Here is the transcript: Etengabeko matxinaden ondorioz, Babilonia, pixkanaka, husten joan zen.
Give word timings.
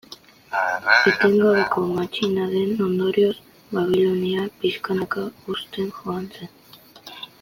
Etengabeko 1.09 1.77
matxinaden 1.97 2.71
ondorioz, 2.87 3.37
Babilonia, 3.75 4.49
pixkanaka, 4.63 5.27
husten 5.51 5.93
joan 5.99 6.27
zen. 6.39 6.57